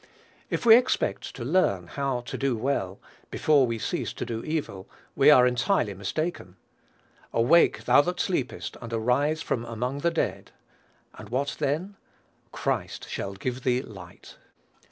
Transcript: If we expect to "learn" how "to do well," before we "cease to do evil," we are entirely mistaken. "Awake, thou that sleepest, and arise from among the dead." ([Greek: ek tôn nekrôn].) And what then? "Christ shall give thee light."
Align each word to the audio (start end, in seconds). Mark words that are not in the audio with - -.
If 0.49 0.65
we 0.65 0.75
expect 0.75 1.35
to 1.35 1.45
"learn" 1.45 1.85
how 1.85 2.21
"to 2.21 2.35
do 2.35 2.57
well," 2.57 2.99
before 3.29 3.67
we 3.67 3.77
"cease 3.77 4.13
to 4.13 4.25
do 4.25 4.43
evil," 4.43 4.89
we 5.15 5.29
are 5.29 5.45
entirely 5.45 5.93
mistaken. 5.93 6.55
"Awake, 7.31 7.83
thou 7.83 8.01
that 8.01 8.19
sleepest, 8.19 8.77
and 8.81 8.91
arise 8.91 9.43
from 9.43 9.63
among 9.63 9.99
the 9.99 10.09
dead." 10.09 10.45
([Greek: 10.45 10.45
ek 10.45 10.53
tôn 10.55 11.11
nekrôn].) 11.11 11.19
And 11.19 11.29
what 11.29 11.55
then? 11.59 11.95
"Christ 12.51 13.09
shall 13.09 13.33
give 13.35 13.61
thee 13.61 13.83
light." 13.83 14.37